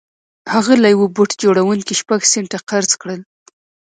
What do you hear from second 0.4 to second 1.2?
هغه له يوه